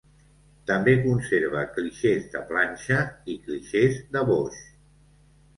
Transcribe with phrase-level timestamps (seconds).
[0.69, 3.05] També conserva clixés de planxa
[3.35, 4.59] i clixés de boix.